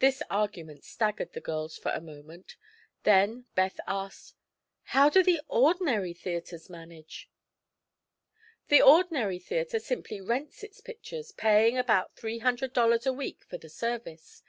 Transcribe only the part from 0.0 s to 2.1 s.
This argument staggered the girls for a